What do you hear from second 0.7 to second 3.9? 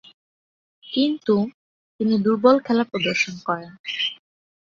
কিন্তু, তিনি দূর্বল খেলা প্রদর্শন করেন।